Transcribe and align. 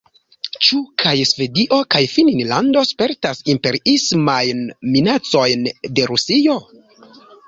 Ĉu 0.67 0.77
kaj 1.01 1.11
Svedio 1.31 1.75
kaj 1.95 1.99
Finnlando 2.13 2.81
spertas 2.91 3.41
imperiismajn 3.53 4.63
minacojn 4.95 5.69
de 5.99 6.07
Rusio? 6.13 6.57